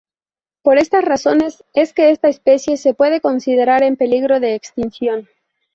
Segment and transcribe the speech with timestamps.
[0.63, 5.29] Por estas razones es que esta especie se puede considerar en peligro de extinción.